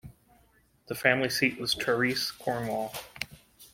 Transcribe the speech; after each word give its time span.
The 0.87 0.95
family 0.95 1.29
seat 1.29 1.59
was 1.59 1.75
Trerice, 1.75 2.31
Cornwall. 2.31 2.91